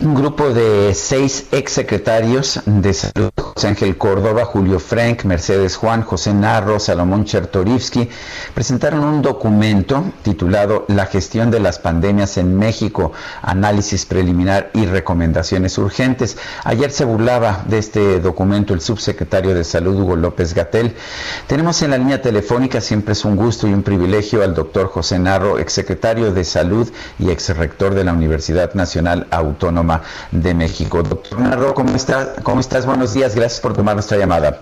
Un 0.00 0.12
grupo 0.12 0.52
de 0.52 0.92
seis 0.92 1.46
exsecretarios 1.52 2.60
de 2.66 2.92
salud, 2.92 3.30
José 3.38 3.68
Ángel 3.68 3.96
Córdoba, 3.96 4.44
Julio 4.44 4.80
Frank, 4.80 5.22
Mercedes 5.22 5.76
Juan, 5.76 6.02
José 6.02 6.34
Narro, 6.34 6.80
Salomón 6.80 7.24
Chertorivsky, 7.24 8.08
presentaron 8.54 9.04
un 9.04 9.22
documento 9.22 10.04
titulado 10.22 10.84
La 10.88 11.06
gestión 11.06 11.52
de 11.52 11.60
las 11.60 11.78
pandemias 11.78 12.38
en 12.38 12.58
México, 12.58 13.12
análisis 13.40 14.04
preliminar 14.04 14.70
y 14.74 14.84
recomendaciones 14.84 15.78
urgentes. 15.78 16.38
Ayer 16.64 16.90
se 16.90 17.04
burlaba 17.04 17.64
de 17.68 17.78
este 17.78 18.18
documento 18.18 18.74
el 18.74 18.80
subsecretario 18.80 19.54
de 19.54 19.62
Salud, 19.62 20.00
Hugo 20.00 20.16
López 20.16 20.54
Gatel. 20.54 20.96
Tenemos 21.46 21.80
en 21.82 21.92
la 21.92 21.98
línea 21.98 22.20
telefónica, 22.20 22.80
siempre 22.80 23.12
es 23.12 23.24
un 23.24 23.36
gusto 23.36 23.68
y 23.68 23.72
un 23.72 23.84
privilegio, 23.84 24.42
al 24.42 24.56
doctor 24.56 24.88
José 24.88 25.20
Narro, 25.20 25.60
exsecretario 25.60 26.32
de 26.32 26.42
Salud 26.42 26.90
y 27.20 27.30
exrector 27.30 27.94
de 27.94 28.02
la 28.02 28.12
Universidad 28.12 28.74
Nacional 28.74 29.28
Autónoma 29.30 29.83
de 30.30 30.54
México. 30.54 31.02
Doctor 31.02 31.40
Narro, 31.40 31.74
¿cómo, 31.74 31.94
está? 31.94 32.34
¿cómo 32.42 32.60
estás? 32.60 32.86
Buenos 32.86 33.14
días, 33.14 33.34
gracias 33.34 33.60
por 33.60 33.74
tomar 33.74 33.94
nuestra 33.94 34.18
llamada. 34.18 34.60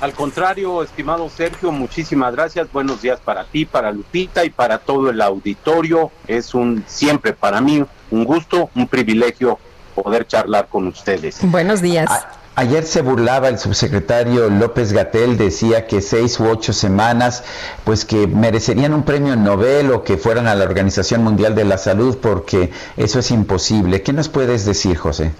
Al 0.00 0.12
contrario, 0.12 0.82
estimado 0.82 1.28
Sergio, 1.28 1.72
muchísimas 1.72 2.32
gracias. 2.34 2.70
Buenos 2.72 3.02
días 3.02 3.18
para 3.18 3.44
ti, 3.44 3.64
para 3.64 3.90
Lupita 3.90 4.44
y 4.44 4.50
para 4.50 4.78
todo 4.78 5.10
el 5.10 5.20
auditorio. 5.20 6.12
Es 6.28 6.54
un 6.54 6.84
siempre 6.86 7.32
para 7.32 7.60
mí 7.60 7.84
un 8.10 8.24
gusto, 8.24 8.70
un 8.76 8.86
privilegio 8.86 9.58
poder 9.96 10.26
charlar 10.26 10.68
con 10.68 10.86
ustedes. 10.86 11.38
Buenos 11.42 11.82
días. 11.82 12.08
Ah, 12.08 12.30
Ayer 12.58 12.84
se 12.84 13.02
burlaba 13.02 13.46
el 13.46 13.56
subsecretario 13.56 14.50
López 14.50 14.92
Gatel, 14.92 15.38
decía 15.38 15.86
que 15.86 16.00
seis 16.00 16.40
u 16.40 16.48
ocho 16.48 16.72
semanas, 16.72 17.44
pues 17.84 18.04
que 18.04 18.26
merecerían 18.26 18.94
un 18.94 19.04
premio 19.04 19.36
Nobel 19.36 19.92
o 19.92 20.02
que 20.02 20.16
fueran 20.16 20.48
a 20.48 20.56
la 20.56 20.64
Organización 20.64 21.22
Mundial 21.22 21.54
de 21.54 21.64
la 21.64 21.78
Salud, 21.78 22.18
porque 22.20 22.72
eso 22.96 23.20
es 23.20 23.30
imposible. 23.30 24.02
¿Qué 24.02 24.12
nos 24.12 24.28
puedes 24.28 24.64
decir, 24.64 24.96
José? 24.96 25.30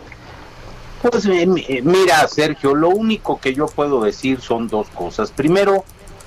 Pues 1.03 1.27
eh, 1.27 1.81
mira, 1.83 2.29
Sergio, 2.29 2.77
lo 2.77 2.91
único 2.91 3.41
que 3.41 3.53
yo 3.53 3.67
puedo 3.67 4.01
decir 4.01 4.41
son 4.41 4.69
dos 4.69 4.87
cosas. 4.91 5.33
Primero, 5.33 5.85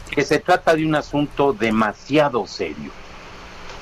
que 0.09 0.25
se 0.25 0.39
trata 0.39 0.75
de 0.75 0.85
un 0.85 0.95
asunto 0.95 1.53
demasiado 1.53 2.45
serio, 2.47 2.91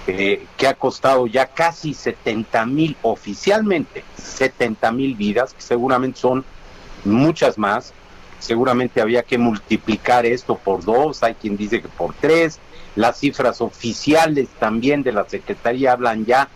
eh, 0.05 0.45
que 0.55 0.67
ha 0.67 0.75
costado 0.75 1.25
ya 1.25 1.47
casi 1.47 1.95
70 1.95 2.67
mil, 2.67 2.95
oficialmente 3.01 4.03
70 4.15 4.91
mil 4.91 5.15
vidas, 5.15 5.55
que 5.55 5.61
seguramente 5.63 6.19
son 6.19 6.45
muchas 7.05 7.57
más. 7.57 7.93
Seguramente 8.39 9.01
había 9.01 9.23
que 9.23 9.37
multiplicar 9.37 10.25
esto 10.25 10.55
por 10.55 10.83
dos, 10.83 11.23
hay 11.23 11.33
quien 11.35 11.57
dice 11.57 11.81
que 11.81 11.89
por 11.89 12.13
tres. 12.13 12.59
Las 12.95 13.19
cifras 13.19 13.61
oficiales 13.61 14.47
también 14.59 15.03
de 15.03 15.11
la 15.11 15.27
Secretaría 15.27 15.93
hablan 15.93 16.25
ya 16.25 16.49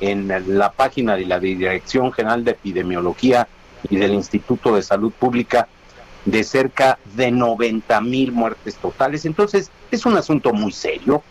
en 0.00 0.30
la 0.58 0.72
página 0.72 1.16
de 1.16 1.26
la 1.26 1.38
Dirección 1.38 2.12
General 2.12 2.44
de 2.44 2.52
Epidemiología 2.52 3.48
y 3.88 3.96
del 3.96 4.14
Instituto 4.14 4.74
de 4.74 4.82
Salud 4.82 5.12
Pública 5.12 5.68
de 6.24 6.42
cerca 6.42 6.98
de 7.14 7.30
90 7.30 8.00
mil 8.00 8.32
muertes 8.32 8.76
totales. 8.76 9.24
Entonces, 9.24 9.70
es 9.90 10.04
un 10.06 10.16
asunto 10.16 10.52
muy 10.52 10.72
serio. 10.72 11.22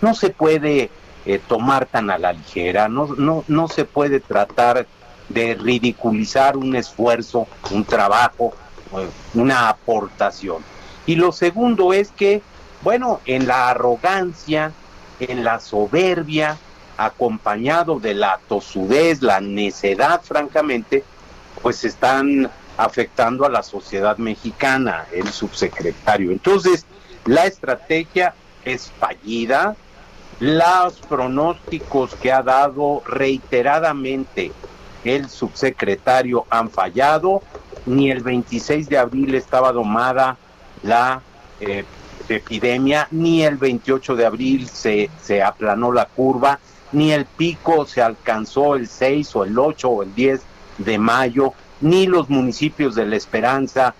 No 0.00 0.14
se 0.14 0.30
puede 0.30 0.90
eh, 1.26 1.40
tomar 1.46 1.86
tan 1.86 2.10
a 2.10 2.18
la 2.18 2.32
ligera, 2.32 2.88
no, 2.88 3.08
no, 3.16 3.44
no 3.48 3.68
se 3.68 3.84
puede 3.84 4.20
tratar 4.20 4.86
de 5.28 5.54
ridiculizar 5.54 6.56
un 6.56 6.76
esfuerzo, 6.76 7.46
un 7.70 7.84
trabajo, 7.84 8.54
eh, 8.96 9.08
una 9.34 9.68
aportación. 9.68 10.62
Y 11.06 11.16
lo 11.16 11.32
segundo 11.32 11.92
es 11.92 12.10
que, 12.10 12.42
bueno, 12.82 13.20
en 13.26 13.46
la 13.46 13.70
arrogancia, 13.70 14.72
en 15.20 15.44
la 15.44 15.60
soberbia, 15.60 16.56
acompañado 16.96 17.98
de 17.98 18.14
la 18.14 18.38
tosudez, 18.48 19.22
la 19.22 19.40
necedad, 19.40 20.22
francamente, 20.22 21.04
pues 21.62 21.84
están 21.84 22.50
afectando 22.76 23.44
a 23.44 23.50
la 23.50 23.62
sociedad 23.62 24.16
mexicana, 24.18 25.06
el 25.12 25.28
subsecretario. 25.28 26.30
Entonces, 26.30 26.86
la 27.24 27.46
estrategia 27.46 28.34
es 28.64 28.92
fallida, 28.98 29.76
los 30.40 30.94
pronósticos 31.00 32.14
que 32.16 32.32
ha 32.32 32.42
dado 32.42 33.02
reiteradamente 33.06 34.52
el 35.04 35.28
subsecretario 35.28 36.46
han 36.50 36.70
fallado, 36.70 37.42
ni 37.86 38.10
el 38.10 38.22
26 38.22 38.88
de 38.88 38.98
abril 38.98 39.34
estaba 39.34 39.72
domada 39.72 40.36
la 40.82 41.20
eh, 41.60 41.84
epidemia, 42.28 43.06
ni 43.10 43.42
el 43.42 43.56
28 43.56 44.16
de 44.16 44.26
abril 44.26 44.68
se, 44.68 45.10
se 45.22 45.42
aplanó 45.42 45.92
la 45.92 46.06
curva, 46.06 46.58
ni 46.92 47.12
el 47.12 47.26
pico 47.26 47.86
se 47.86 48.02
alcanzó 48.02 48.76
el 48.76 48.88
6 48.88 49.36
o 49.36 49.44
el 49.44 49.58
8 49.58 49.88
o 49.88 50.02
el 50.02 50.14
10 50.14 50.40
de 50.78 50.98
mayo, 50.98 51.52
ni 51.80 52.06
los 52.06 52.30
municipios 52.30 52.94
de 52.94 53.06
La 53.06 53.16
Esperanza 53.16 53.94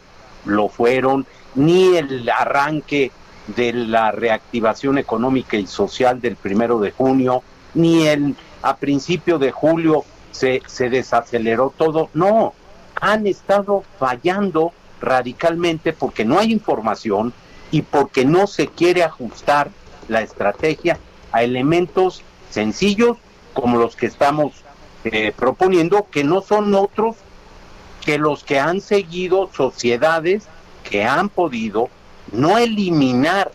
lo 0.44 0.68
fueron, 0.68 1.26
ni 1.54 1.96
el 1.96 2.28
arranque 2.28 3.10
de 3.48 3.72
la 3.72 4.10
reactivación 4.10 4.98
económica 4.98 5.56
y 5.56 5.66
social 5.66 6.20
del 6.20 6.36
primero 6.36 6.78
de 6.80 6.92
junio, 6.92 7.42
ni 7.74 8.06
el 8.06 8.34
a 8.62 8.76
principio 8.76 9.38
de 9.38 9.50
julio 9.50 10.04
se, 10.34 10.62
se 10.66 10.90
desaceleró 10.90 11.72
todo. 11.76 12.10
No, 12.12 12.54
han 13.00 13.26
estado 13.26 13.84
fallando 13.98 14.72
radicalmente 15.00 15.92
porque 15.92 16.24
no 16.24 16.38
hay 16.38 16.52
información 16.52 17.32
y 17.70 17.82
porque 17.82 18.24
no 18.24 18.46
se 18.46 18.66
quiere 18.66 19.04
ajustar 19.04 19.70
la 20.08 20.22
estrategia 20.22 20.98
a 21.32 21.42
elementos 21.44 22.22
sencillos 22.50 23.16
como 23.52 23.78
los 23.78 23.94
que 23.96 24.06
estamos 24.06 24.52
eh, 25.04 25.32
proponiendo, 25.36 26.08
que 26.10 26.24
no 26.24 26.42
son 26.42 26.74
otros 26.74 27.16
que 28.04 28.18
los 28.18 28.42
que 28.42 28.58
han 28.58 28.80
seguido 28.80 29.48
sociedades 29.54 30.48
que 30.82 31.04
han 31.04 31.28
podido 31.28 31.88
no 32.32 32.58
eliminar 32.58 33.52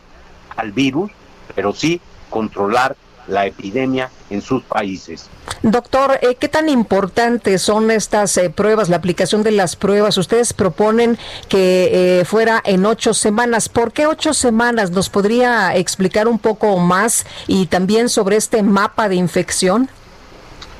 al 0.55 0.71
virus, 0.71 1.11
pero 1.55 1.73
sí 1.73 2.01
controlar 2.29 2.95
la 3.27 3.45
epidemia 3.45 4.09
en 4.29 4.41
sus 4.41 4.63
países. 4.63 5.29
Doctor, 5.61 6.19
eh, 6.21 6.35
¿qué 6.35 6.47
tan 6.47 6.69
importantes 6.69 7.61
son 7.61 7.91
estas 7.91 8.37
eh, 8.37 8.49
pruebas, 8.49 8.89
la 8.89 8.95
aplicación 8.97 9.43
de 9.43 9.51
las 9.51 9.75
pruebas? 9.75 10.17
Ustedes 10.17 10.53
proponen 10.53 11.17
que 11.49 12.19
eh, 12.21 12.25
fuera 12.25 12.61
en 12.63 12.85
ocho 12.85 13.13
semanas. 13.13 13.67
¿Por 13.67 13.91
qué 13.91 14.07
ocho 14.07 14.33
semanas? 14.33 14.91
¿Nos 14.91 15.09
podría 15.09 15.75
explicar 15.75 16.27
un 16.27 16.39
poco 16.39 16.77
más 16.77 17.25
y 17.47 17.65
también 17.65 18.07
sobre 18.09 18.37
este 18.37 18.63
mapa 18.63 19.09
de 19.09 19.15
infección? 19.15 19.89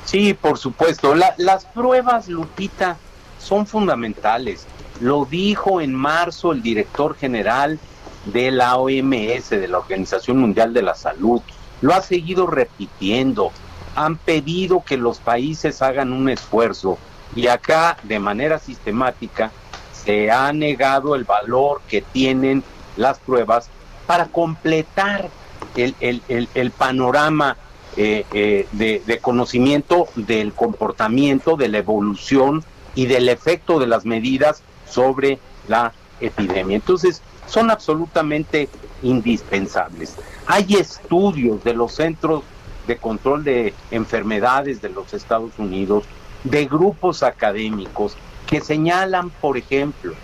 Sí, 0.06 0.34
por 0.34 0.58
supuesto. 0.58 1.14
las 1.14 1.64
pruebas, 1.66 2.28
Lupita, 2.28 2.96
son 3.38 3.66
fundamentales. 3.66 4.66
Lo 5.00 5.24
dijo 5.24 5.80
en 5.80 5.94
marzo 5.94 6.52
el 6.52 6.62
director 6.62 7.16
general 7.16 7.78
de 8.26 8.50
la 8.50 8.76
OMS, 8.76 9.50
de 9.50 9.68
la 9.68 9.78
Organización 9.78 10.38
Mundial 10.38 10.72
de 10.72 10.82
la 10.82 10.94
Salud 10.94 11.42
lo 11.80 11.94
ha 11.94 12.02
seguido 12.02 12.46
repitiendo. 12.46 13.52
Han 13.94 14.16
pedido 14.16 14.82
que 14.84 14.96
los 14.96 15.18
países 15.18 15.82
hagan 15.82 16.12
un 16.12 16.28
esfuerzo 16.28 16.98
y 17.34 17.46
acá 17.46 17.96
de 18.02 18.18
manera 18.18 18.58
sistemática 18.58 19.50
se 19.92 20.30
ha 20.30 20.52
negado 20.52 21.14
el 21.14 21.24
valor 21.24 21.80
que 21.88 22.02
tienen 22.02 22.64
las 22.96 23.18
pruebas 23.18 23.68
para 24.06 24.26
completar 24.26 25.28
el, 25.76 26.72
panorama 26.76 27.56
eh, 27.96 28.24
eh, 28.32 28.66
de, 28.72 29.02
de 29.06 29.18
conocimiento 29.18 30.08
del 30.16 30.52
comportamiento, 30.52 31.56
de 31.56 31.68
la 31.68 31.78
evolución 31.78 32.64
y 32.94 33.06
del 33.06 33.28
efecto 33.28 33.78
de 33.78 33.86
las 33.86 34.04
medidas 34.04 34.62
sobre 34.88 35.38
la 35.68 35.92
epidemia. 36.20 36.76
Entonces, 36.76 37.22
son 37.46 37.70
absolutamente 37.70 38.68
indispensables. 39.02 40.16
Hay 40.46 40.74
estudios 40.74 41.62
de 41.64 41.74
los 41.74 41.92
centros 41.92 42.42
de 42.86 42.96
control 42.96 43.44
de 43.44 43.74
enfermedades 43.90 44.80
de 44.82 44.88
los 44.88 45.14
Estados 45.14 45.52
Unidos, 45.58 46.04
de 46.44 46.66
grupos 46.66 47.22
académicos, 47.22 48.16
que 48.46 48.60
señalan, 48.60 49.30
por 49.30 49.56
ejemplo, 49.56 50.14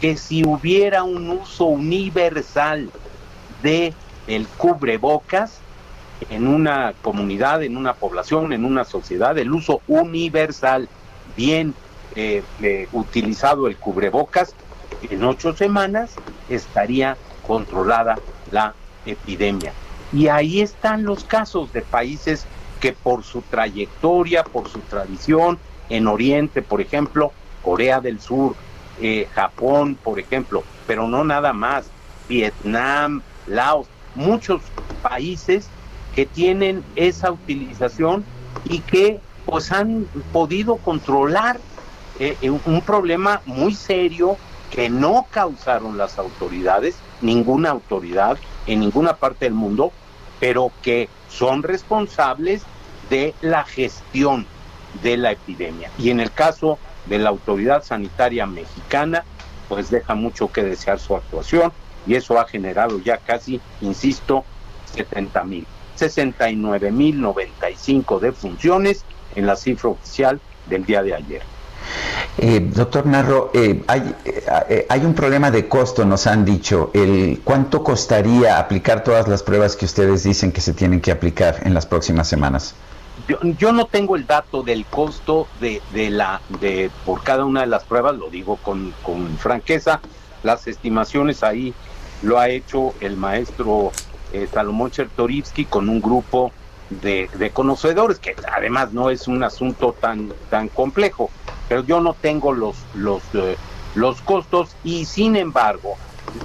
que 0.00 0.16
si 0.16 0.44
hubiera 0.44 1.04
un 1.04 1.30
uso 1.30 1.66
universal 1.66 2.90
de 3.62 3.94
el 4.26 4.46
cubrebocas 4.48 5.58
en 6.30 6.46
una 6.46 6.92
comunidad, 7.02 7.62
en 7.62 7.76
una 7.76 7.94
población, 7.94 8.52
en 8.52 8.64
una 8.64 8.84
sociedad, 8.84 9.36
el 9.38 9.52
uso 9.52 9.80
universal, 9.86 10.88
bien 11.36 11.74
eh, 12.14 12.42
eh, 12.62 12.88
utilizado 12.92 13.68
el 13.68 13.76
cubrebocas, 13.76 14.54
en 15.08 15.24
ocho 15.24 15.54
semanas 15.54 16.14
estaría 16.48 17.16
controlada 17.46 18.18
la 18.50 18.74
epidemia. 19.06 19.72
Y 20.12 20.28
ahí 20.28 20.60
están 20.60 21.04
los 21.04 21.24
casos 21.24 21.72
de 21.72 21.82
países 21.82 22.46
que 22.80 22.92
por 22.92 23.24
su 23.24 23.42
trayectoria, 23.42 24.44
por 24.44 24.68
su 24.68 24.80
tradición, 24.80 25.58
en 25.88 26.06
Oriente, 26.06 26.62
por 26.62 26.80
ejemplo, 26.80 27.32
Corea 27.62 28.00
del 28.00 28.20
Sur, 28.20 28.54
eh, 29.00 29.28
Japón, 29.34 29.96
por 30.02 30.18
ejemplo, 30.18 30.64
pero 30.86 31.06
no 31.08 31.24
nada 31.24 31.52
más, 31.52 31.86
Vietnam, 32.28 33.22
Laos, 33.46 33.86
muchos 34.14 34.62
países 35.00 35.68
que 36.14 36.26
tienen 36.26 36.84
esa 36.96 37.32
utilización 37.32 38.24
y 38.64 38.80
que 38.80 39.20
pues 39.46 39.72
han 39.72 40.06
podido 40.32 40.76
controlar 40.76 41.58
eh, 42.18 42.36
un 42.64 42.80
problema 42.82 43.40
muy 43.46 43.74
serio 43.74 44.36
que 44.70 44.88
no 44.88 45.26
causaron 45.30 45.98
las 45.98 46.18
autoridades, 46.18 46.96
ninguna 47.20 47.70
autoridad 47.70 48.38
en 48.66 48.80
ninguna 48.80 49.16
parte 49.16 49.44
del 49.44 49.54
mundo, 49.54 49.92
pero 50.42 50.72
que 50.82 51.08
son 51.28 51.62
responsables 51.62 52.62
de 53.08 53.32
la 53.42 53.62
gestión 53.62 54.44
de 55.00 55.16
la 55.16 55.30
epidemia. 55.30 55.88
Y 56.00 56.10
en 56.10 56.18
el 56.18 56.32
caso 56.32 56.80
de 57.06 57.20
la 57.20 57.28
autoridad 57.28 57.84
sanitaria 57.84 58.44
mexicana, 58.44 59.22
pues 59.68 59.88
deja 59.88 60.16
mucho 60.16 60.50
que 60.50 60.64
desear 60.64 60.98
su 60.98 61.14
actuación 61.14 61.72
y 62.08 62.16
eso 62.16 62.40
ha 62.40 62.48
generado 62.48 62.98
ya 62.98 63.18
casi, 63.18 63.60
insisto, 63.82 64.44
70 64.92 65.44
mil, 65.44 65.64
69 65.94 66.90
mil 66.90 67.20
95 67.20 68.18
defunciones 68.18 69.04
en 69.36 69.46
la 69.46 69.54
cifra 69.54 69.90
oficial 69.90 70.40
del 70.66 70.84
día 70.84 71.04
de 71.04 71.14
ayer. 71.14 71.42
Eh, 72.38 72.60
doctor 72.60 73.04
Narro, 73.04 73.50
eh, 73.52 73.82
hay, 73.86 74.14
eh, 74.24 74.86
hay, 74.88 75.04
un 75.04 75.12
problema 75.12 75.50
de 75.50 75.68
costo, 75.68 76.04
nos 76.06 76.26
han 76.26 76.46
dicho. 76.46 76.90
El, 76.94 77.42
¿Cuánto 77.44 77.84
costaría 77.84 78.58
aplicar 78.58 79.04
todas 79.04 79.28
las 79.28 79.42
pruebas 79.42 79.76
que 79.76 79.84
ustedes 79.84 80.22
dicen 80.22 80.50
que 80.50 80.62
se 80.62 80.72
tienen 80.72 81.00
que 81.00 81.10
aplicar 81.10 81.60
en 81.64 81.74
las 81.74 81.84
próximas 81.84 82.26
semanas? 82.28 82.74
Yo, 83.58 83.72
no 83.72 83.84
tengo 83.86 84.16
el 84.16 84.26
dato 84.26 84.62
del 84.62 84.86
costo 84.86 85.46
de, 85.60 85.82
de, 85.92 86.10
la 86.10 86.40
de 86.60 86.90
por 87.04 87.22
cada 87.22 87.44
una 87.44 87.60
de 87.60 87.66
las 87.66 87.84
pruebas, 87.84 88.16
lo 88.16 88.30
digo 88.30 88.56
con, 88.56 88.94
con 89.02 89.36
franqueza. 89.36 90.00
Las 90.42 90.66
estimaciones 90.66 91.42
ahí 91.42 91.74
lo 92.22 92.38
ha 92.38 92.48
hecho 92.48 92.94
el 93.00 93.16
maestro 93.16 93.92
Salomón 94.52 94.90
Chertorivsky 94.90 95.66
con 95.66 95.90
un 95.90 96.00
grupo 96.00 96.50
de, 96.88 97.28
de, 97.34 97.50
conocedores, 97.50 98.18
que 98.18 98.34
además 98.50 98.92
no 98.92 99.10
es 99.10 99.28
un 99.28 99.44
asunto 99.44 99.94
tan, 100.00 100.32
tan 100.50 100.68
complejo 100.68 101.30
pero 101.72 101.84
yo 101.84 102.02
no 102.02 102.12
tengo 102.12 102.52
los, 102.52 102.76
los, 102.94 103.22
eh, 103.32 103.56
los 103.94 104.20
costos 104.20 104.76
y 104.84 105.06
sin 105.06 105.36
embargo 105.36 105.96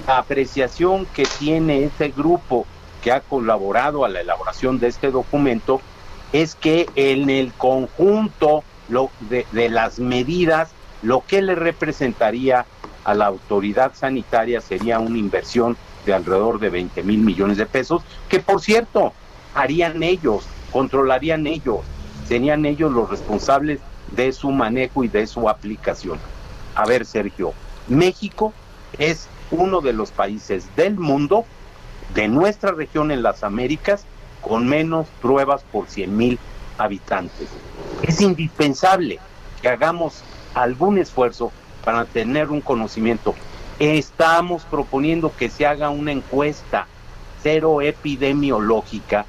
la 0.06 0.16
apreciación 0.16 1.04
que 1.04 1.26
tiene 1.38 1.84
este 1.84 2.08
grupo 2.08 2.64
que 3.04 3.12
ha 3.12 3.20
colaborado 3.20 4.06
a 4.06 4.08
la 4.08 4.22
elaboración 4.22 4.78
de 4.78 4.86
este 4.86 5.10
documento 5.10 5.82
es 6.32 6.54
que 6.54 6.88
en 6.94 7.28
el 7.28 7.52
conjunto 7.52 8.64
lo, 8.88 9.10
de, 9.28 9.44
de 9.52 9.68
las 9.68 9.98
medidas 9.98 10.70
lo 11.02 11.22
que 11.26 11.42
le 11.42 11.54
representaría 11.54 12.64
a 13.04 13.12
la 13.12 13.26
autoridad 13.26 13.92
sanitaria 13.94 14.62
sería 14.62 14.98
una 14.98 15.18
inversión 15.18 15.76
de 16.06 16.14
alrededor 16.14 16.58
de 16.58 16.70
20 16.70 17.02
mil 17.02 17.18
millones 17.18 17.58
de 17.58 17.66
pesos, 17.66 18.00
que 18.30 18.40
por 18.40 18.62
cierto 18.62 19.12
harían 19.54 20.02
ellos, 20.02 20.46
controlarían 20.72 21.46
ellos, 21.46 21.80
serían 22.26 22.64
ellos 22.64 22.90
los 22.90 23.10
responsables 23.10 23.80
de 24.12 24.32
su 24.32 24.50
manejo 24.50 25.04
y 25.04 25.08
de 25.08 25.26
su 25.26 25.48
aplicación. 25.48 26.18
A 26.74 26.86
ver, 26.86 27.04
Sergio, 27.04 27.52
México 27.88 28.52
es 28.98 29.28
uno 29.50 29.80
de 29.80 29.92
los 29.92 30.10
países 30.10 30.66
del 30.76 30.96
mundo, 30.96 31.44
de 32.14 32.28
nuestra 32.28 32.72
región 32.72 33.10
en 33.10 33.22
las 33.22 33.42
Américas, 33.42 34.04
con 34.40 34.66
menos 34.66 35.06
pruebas 35.20 35.62
por 35.72 35.88
100 35.88 36.16
mil 36.16 36.38
habitantes. 36.78 37.48
Es 38.02 38.20
indispensable 38.20 39.18
que 39.60 39.68
hagamos 39.68 40.22
algún 40.54 40.98
esfuerzo 40.98 41.52
para 41.84 42.04
tener 42.04 42.50
un 42.50 42.60
conocimiento. 42.60 43.34
Estamos 43.78 44.64
proponiendo 44.64 45.32
que 45.36 45.50
se 45.50 45.66
haga 45.66 45.90
una 45.90 46.12
encuesta 46.12 46.86
cero 47.42 47.80
epidemiológica 47.80 49.24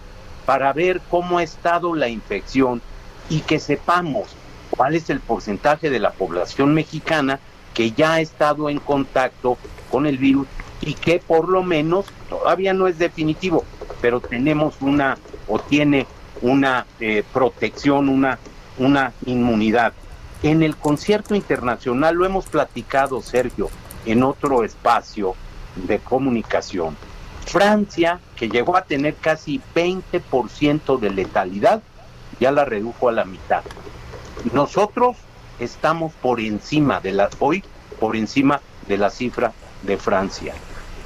para 0.45 0.73
ver 0.73 1.01
cómo 1.09 1.37
ha 1.37 1.43
estado 1.43 1.93
la 1.93 2.09
infección 2.09 2.81
y 3.29 3.41
que 3.41 3.59
sepamos 3.59 4.35
cuál 4.79 4.95
es 4.95 5.09
el 5.09 5.19
porcentaje 5.19 5.89
de 5.89 5.99
la 5.99 6.11
población 6.11 6.73
mexicana 6.73 7.41
que 7.73 7.91
ya 7.91 8.13
ha 8.13 8.21
estado 8.21 8.69
en 8.69 8.79
contacto 8.79 9.57
con 9.91 10.05
el 10.05 10.17
virus 10.17 10.47
y 10.79 10.93
que 10.93 11.19
por 11.19 11.49
lo 11.49 11.63
menos 11.63 12.05
todavía 12.29 12.73
no 12.73 12.87
es 12.87 12.97
definitivo, 12.97 13.65
pero 13.99 14.21
tenemos 14.21 14.75
una 14.79 15.17
o 15.49 15.59
tiene 15.59 16.07
una 16.41 16.85
eh, 17.01 17.25
protección, 17.33 18.07
una, 18.07 18.39
una 18.77 19.11
inmunidad. 19.25 19.91
En 20.43 20.63
el 20.63 20.77
concierto 20.77 21.35
internacional 21.35 22.15
lo 22.15 22.25
hemos 22.25 22.45
platicado, 22.45 23.21
Sergio, 23.21 23.69
en 24.05 24.23
otro 24.23 24.63
espacio 24.63 25.35
de 25.75 25.99
comunicación. 25.99 26.95
Francia, 27.45 28.21
que 28.37 28.47
llegó 28.47 28.77
a 28.77 28.85
tener 28.85 29.15
casi 29.15 29.59
20% 29.75 30.97
de 30.99 31.09
letalidad, 31.09 31.81
ya 32.39 32.53
la 32.53 32.63
redujo 32.63 33.09
a 33.09 33.11
la 33.11 33.25
mitad. 33.25 33.61
Nosotros 34.53 35.17
estamos 35.59 36.13
por 36.13 36.39
encima 36.39 36.99
de 36.99 37.11
la, 37.11 37.29
hoy, 37.39 37.63
por 37.99 38.15
encima 38.15 38.61
de 38.87 38.97
la 38.97 39.09
cifra 39.09 39.53
de 39.83 39.97
Francia. 39.97 40.53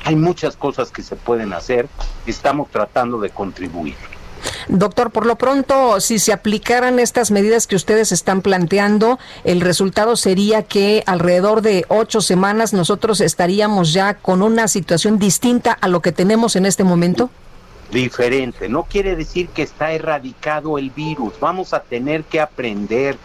Hay 0.05 0.15
muchas 0.15 0.55
cosas 0.55 0.91
que 0.91 1.01
se 1.01 1.15
pueden 1.15 1.53
hacer, 1.53 1.87
estamos 2.25 2.69
tratando 2.69 3.19
de 3.19 3.29
contribuir. 3.29 3.95
Doctor, 4.67 5.11
por 5.11 5.25
lo 5.25 5.37
pronto, 5.37 5.99
si 6.01 6.19
se 6.19 6.33
aplicaran 6.33 6.99
estas 6.99 7.31
medidas 7.31 7.67
que 7.67 7.75
ustedes 7.75 8.11
están 8.11 8.41
planteando, 8.41 9.19
el 9.43 9.61
resultado 9.61 10.15
sería 10.15 10.63
que 10.63 11.03
alrededor 11.05 11.61
de 11.61 11.85
ocho 11.87 12.21
semanas 12.21 12.73
nosotros 12.73 13.21
estaríamos 13.21 13.93
ya 13.93 14.15
con 14.15 14.41
una 14.41 14.67
situación 14.67 15.17
distinta 15.17 15.71
a 15.71 15.87
lo 15.87 16.01
que 16.01 16.11
tenemos 16.11 16.55
en 16.55 16.65
este 16.65 16.83
momento 16.83 17.29
diferente. 17.93 18.67
No 18.67 18.83
quiere 18.83 19.15
decir 19.15 19.47
que 19.49 19.61
está 19.61 19.93
erradicado 19.93 20.77
el 20.77 20.89
virus. 20.89 21.39
Vamos 21.39 21.73
a 21.73 21.83
tener 21.83 22.23
que 22.23 22.41
aprender 22.41 23.17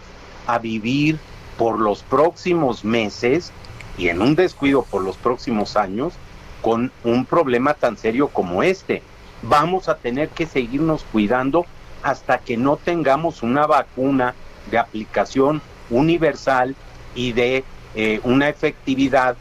a 0.47 0.59
vivir 0.59 1.17
por 1.57 1.79
los 1.79 2.03
próximos 2.03 2.85
meses 2.85 3.51
y 3.97 4.07
en 4.07 4.21
un 4.21 4.35
descuido 4.35 4.83
por 4.83 5.01
los 5.01 5.17
próximos 5.17 5.75
años 5.75 6.13
con 6.61 6.91
un 7.03 7.25
problema 7.25 7.73
tan 7.73 7.97
serio 7.97 8.29
como 8.29 8.63
este. 8.63 9.01
Vamos 9.41 9.89
a 9.89 9.97
tener 9.97 10.29
que 10.29 10.45
seguirnos 10.45 11.03
cuidando 11.11 11.65
hasta 12.03 12.37
que 12.37 12.55
no 12.55 12.77
tengamos 12.77 13.43
una 13.43 13.65
vacuna 13.67 14.35
de 14.71 14.77
aplicación 14.77 15.61
universal 15.89 16.75
y 17.15 17.33
de 17.33 17.63
eh, 17.95 18.21
una 18.23 18.47
efectividad 18.47 19.35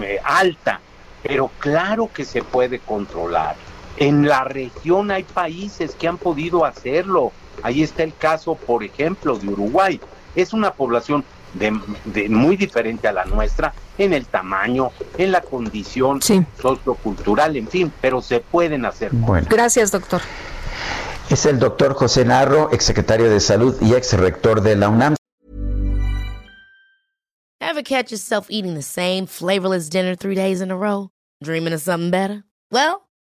eh, 0.00 0.18
alta. 0.24 0.80
Pero 1.22 1.50
claro 1.58 2.10
que 2.12 2.24
se 2.24 2.42
puede 2.42 2.80
controlar. 2.80 3.54
En 3.96 4.26
la 4.26 4.44
región 4.44 5.10
hay 5.10 5.22
países 5.24 5.94
que 5.94 6.08
han 6.08 6.18
podido 6.18 6.64
hacerlo. 6.64 7.32
Ahí 7.62 7.82
está 7.82 8.02
el 8.02 8.14
caso, 8.14 8.54
por 8.54 8.82
ejemplo, 8.82 9.36
de 9.38 9.48
Uruguay. 9.48 10.00
Es 10.34 10.52
una 10.52 10.72
población 10.72 11.24
de, 11.54 12.28
muy 12.28 12.56
diferente 12.56 13.08
a 13.08 13.12
la 13.12 13.24
nuestra 13.24 13.74
en 13.98 14.14
el 14.14 14.26
tamaño, 14.26 14.90
en 15.18 15.32
la 15.32 15.42
condición 15.42 16.20
sociocultural, 16.22 17.56
en 17.56 17.68
fin, 17.68 17.92
pero 18.00 18.22
se 18.22 18.40
pueden 18.40 18.84
hacer. 18.84 19.10
Bueno. 19.12 19.46
Gracias, 19.50 19.90
doctor. 19.92 20.22
Es 21.28 21.46
el 21.46 21.58
doctor 21.58 21.94
José 21.94 22.24
Narro, 22.24 22.70
exsecretario 22.72 23.30
de 23.30 23.40
Salud 23.40 23.76
y 23.80 23.94
ex 23.94 24.14
rector 24.14 24.62
de 24.62 24.76
la 24.76 24.88
UNAM. 24.88 25.16
Ever 27.60 27.82
catch 27.82 28.10
yourself 28.10 28.48
eating 28.50 28.74
the 28.74 28.82
same 28.82 29.26
flavorless 29.26 29.88
dinner 29.88 30.14
three 30.14 30.34
days 30.34 30.60
in 30.60 30.70
a 30.70 30.76
row? 30.76 31.08
Dreaming 31.42 31.72
of 31.72 31.80
something 31.80 32.10
better? 32.10 32.44
Well, 32.70 33.08